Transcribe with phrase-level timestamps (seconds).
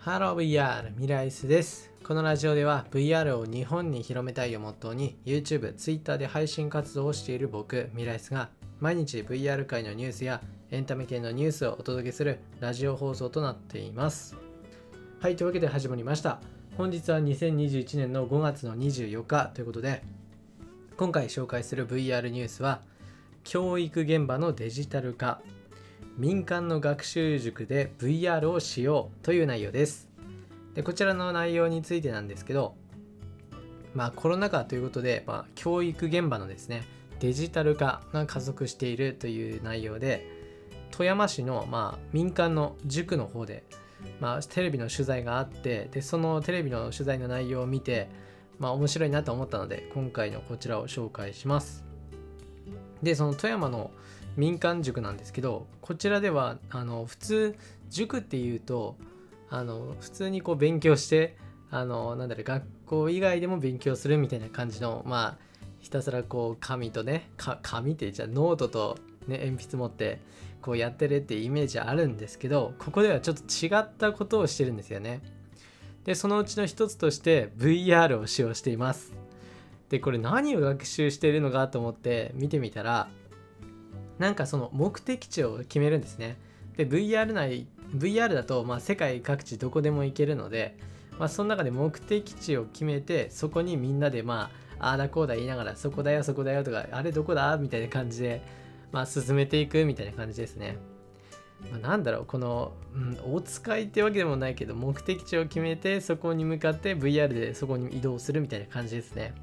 [0.00, 1.90] ハロー VR ミライスです。
[2.04, 8.48] このラジオでは VR を日本に広めたいをモットーに YouTube、Twitter で配信活動をしている僕、ミライスが
[8.78, 10.40] 毎日 VR 界のニュースや
[10.70, 14.36] エンタメ系のニュースをお届けするラジオ放送となっています。
[15.20, 16.38] はい、というわけで始まりました。
[16.76, 20.04] 本日は2021年の5月の24日ということで、
[20.96, 22.82] 今回紹介する VR ニュースは
[23.42, 25.40] 教育現場のデジタル化
[26.18, 30.08] 民間の学習塾で VR をしようという内容です。
[30.74, 32.74] でこちらの内容についてなんですけど
[33.94, 36.82] まあコロナ禍ということで、まあ、教育現場のですね
[37.20, 40.26] デジタル化が加速しているという内容で
[40.90, 43.62] 富山市の、まあ、民間の塾の方で、
[44.18, 48.08] まあ、テレビの取材があってでそのテレビの取材の内容を見て
[48.58, 51.87] まあ面白いなと思ったので今回のこちらを紹介します。
[53.02, 53.90] でその富山の
[54.36, 57.56] 民間塾なんですけどこちらではあの普通
[57.90, 58.96] 塾っていうと
[59.50, 61.36] あの普通にこう勉強して
[61.70, 65.48] あのなんだろう学校以外でも勉強するみたいな感じのまあ
[65.80, 70.20] ひたすらこう紙とねか紙ってじゃあノートと、ね、鉛筆持って
[70.62, 75.20] こうやってるってイメージあるんですけどここではちょっと違ったことをしてるんですよね。
[76.04, 79.12] でそのうちの一つとして VR を使用しています。
[79.88, 83.08] でこれ何を学習してるのかと思って見てみたら
[84.18, 86.36] なんかその目的地を決めるんですね。
[86.76, 90.76] で VR 内 VR だとまあ世界各地どこでも行けるので、
[91.18, 97.56] まあ、その中で目的地を決めてそこにみんなでまあああだこうだ言いながらそこだよそこだよとかあれどこだ？
[97.56, 98.42] みたいな感じで
[98.92, 100.78] まあ進めていくみたいな感じですね。
[101.72, 109.34] まあ、なんだろうこの、うん、お使いってわけでもないけど目的地を決めてそこに向かって VR でそこに移動するみたいな感じですね。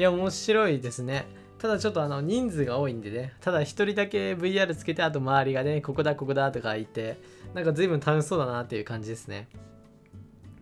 [0.00, 1.26] いや面白いですね。
[1.58, 7.20] ただちょっとあの人数が多いんでね、ただ一人だけ VR つけて、あと周りがね、ここだここだとか言って、
[7.52, 9.46] なんか随分楽しそうだなっていう感じですね。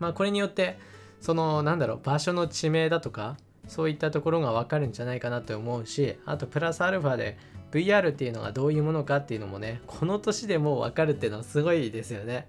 [0.00, 0.80] まあこれによって、
[1.20, 3.36] そのなんだろう、場所の地名だとか、
[3.68, 7.38] そういったところがわかるんじゃないかなと思うし、あとプラスアルファで
[7.70, 12.48] VR っていうのがどういうものかっていうのもね、この年でもうわかるっていうのはすごいですよね。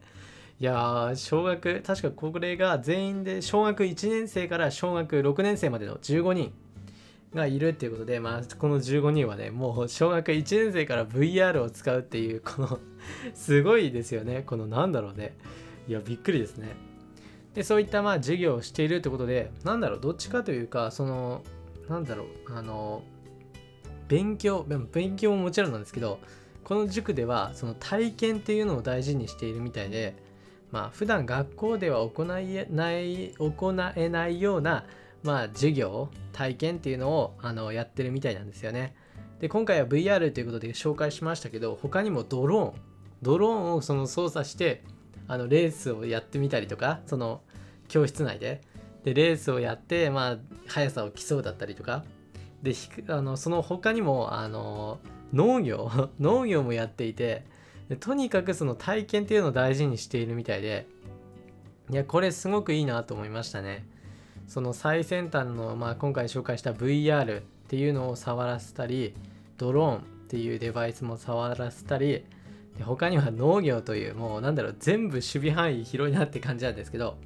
[0.60, 6.52] いやー、小学、確かこれが全員で小学1年生から小学6年生までの15人
[7.34, 12.80] がいるっていうことで、まあ、この15人はね、もう小学1年生から VR を使うっていう、この
[13.34, 14.44] すごいですよね。
[14.46, 15.38] このなんだろうね。
[15.88, 16.76] いや、びっくりですね。
[17.54, 21.44] で、そういったまあ授業をしているってことで、なんだろう、どっちかというか、その、
[21.90, 23.04] なんだろう、あの、
[24.08, 26.20] 勉強、勉強ももちろんなんですけど、
[26.64, 30.16] この塾ではその体験っていうのを大事にしているみたいで、
[30.72, 34.86] まあ、普段学校では行えない、行えないような、
[35.24, 38.96] まあ、授業体験っていうのをあのやってるみたいなんですよね。
[39.40, 42.82] で今回は VR ということで紹介しましたけど他にもドローン。
[43.22, 44.84] ドローンをその操作して
[45.28, 47.42] あのレースをやってみたりとかその
[47.88, 48.62] 教室内で。
[49.04, 50.38] でレースをやって、まあ、
[50.68, 52.04] 速さを競うだったりとか。
[52.62, 52.74] で
[53.08, 55.00] あのその他にもあの
[55.34, 55.90] 農業。
[56.20, 57.46] 農業もやっていて
[58.00, 60.88] とにかくその体験っていうのを大事にしているみたいで。
[61.90, 63.86] いやこれすごくいいなと思いましたね。
[64.48, 69.14] その最先端の、まあ、今回紹介した VR っていうのを触らせたり
[69.58, 72.26] ドローンっていうデバイスも触らせたり
[72.78, 77.18] で他には農業というもうなんだろう全部守備範囲広いなって感じなんですけど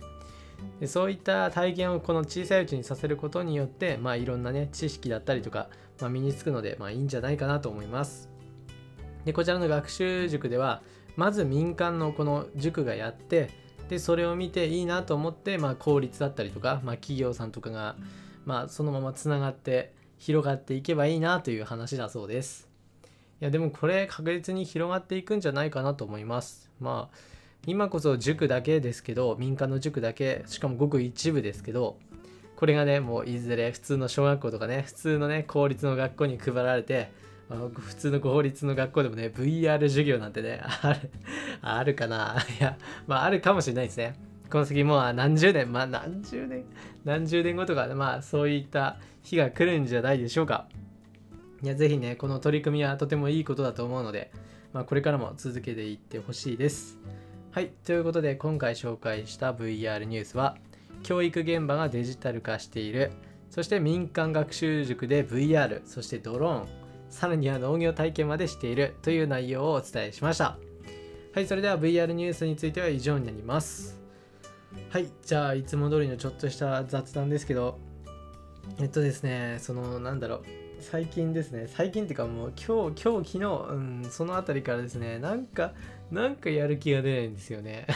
[0.79, 5.69] でそういった体験をこの小さいうちにさせることによって、まあ、いろんなね知識だったりとか、
[6.01, 8.29] まあ、身につくので、まあ、いいんじゃないかなと思います。
[9.23, 10.81] でこちらの学習塾では
[11.15, 13.49] まず民間のこの塾がやって
[13.89, 17.95] でそれを見ていいなと思って、まあ、公立だったりとか、まあ、企業さんとかが、
[18.45, 22.69] まあ、そのままつながって広がっていけばいいなという話だそうです。
[23.41, 26.71] いやでもこれ確実に広がっていくんじゃないかなと思います。
[26.79, 27.17] まあ
[27.67, 31.97] 今こそ塾だけですけど民間の塾だけしかもごく一部ですけど
[32.55, 37.11] これがねもういずれ普通の小学校とかね普通のね公立の学校に配られて
[37.49, 41.11] まあ、普通の公立の学校でもね VR 授業なんてねある
[41.61, 42.37] あるかな。
[42.59, 42.77] いや
[43.07, 44.15] まああるかもしれないですね。
[44.49, 46.65] この先もう何十年まあ何十年
[47.03, 50.67] 何十年後とかまあそういった日が来るんじゃないでしょうか。
[51.61, 54.31] いやぜひねこの取り組みはとてもいいことだと思うので、
[54.73, 56.97] まあ、これからも続けていってほしいです。
[57.51, 60.57] はいということで今回紹介した VR ニュースは
[61.03, 63.11] 教育現場がデジタル化している
[63.49, 70.57] そして民間学習塾で VR そしてドローンさらには農業体験までしているという内容をお伝えしました。
[71.33, 73.99] はい、それでは VR ニュースについては以上になります。
[74.89, 77.79] はい、じゃあいつも通りのちょっとした雑談ですけど、
[78.79, 80.43] えっとですね、そのなんだろう、
[80.79, 85.73] 最近ですね最近っていうかもう今日今日昨日、うん、その辺りからですねなんか
[86.11, 87.87] なんかやる気が出ないんですよね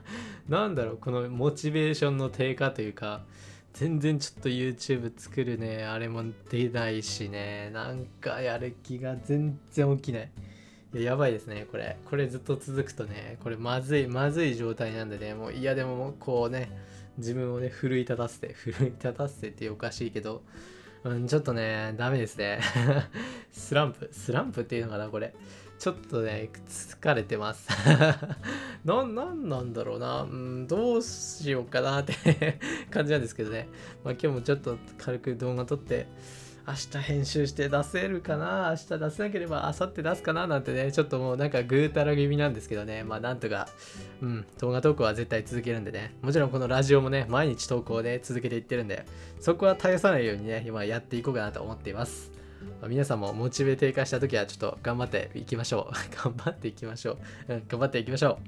[0.48, 3.24] なんだろうこのモチベーションの低下というか
[3.72, 5.84] 全然ちょっと YouTube 作るね。
[5.84, 7.70] あれも出ないしね。
[7.72, 10.30] なんかやる気が全然起きない。
[10.94, 11.96] いややばいですねこれ。
[12.04, 15.34] これずっと続くとねこれまずいまずい状態なんでね。
[15.34, 16.70] もういやでもこうね
[17.18, 20.42] 自分をね奮い立たせて奮い立たせてっておかしいけど。
[21.04, 22.60] うん、ちょっとね、ダメですね。
[23.52, 25.32] スランプ、スランプっていうのかな、これ。
[25.78, 27.68] ちょっとね、疲れてます
[28.84, 29.04] な。
[29.04, 30.22] なんなんだろうな。
[30.22, 32.58] うん、どうしようかなって
[32.90, 33.68] 感じなんですけどね。
[34.04, 36.06] まあ今日もちょっと軽く動画撮って、
[36.66, 38.68] 明日編集して出せるかな？
[38.70, 40.46] 明日出せなければ明後日出すかな？
[40.46, 43.68] なんてね、ちょっともうなんかぐうたら気味なんですけどね、まあなんとか、
[44.20, 49.06] うん、動画投稿は絶対続けるんでね、もちろんこのラジオもね、毎日投稿で続けていってるんで、
[49.40, 52.37] そこは絶やさないようにね、今やっていこうかなと思っています。
[52.88, 55.94] 皆さんもモチベ低下した時はちょっと頑張っていきましょう。
[56.24, 57.18] 頑張っていきましょ
[57.48, 57.62] う。
[57.68, 58.38] 頑張っていきましょ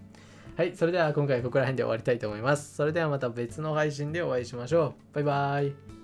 [0.57, 0.61] う。
[0.61, 2.75] はい、それでは今回ここら辺で終わりたいと思います。
[2.75, 5.15] それではまた別の配信でお会いしましょう。
[5.15, 6.00] バイバーイ。